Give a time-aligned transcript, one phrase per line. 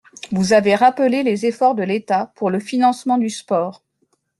[0.31, 3.83] Vous avez rappelé les efforts de l’État pour le financement du sport.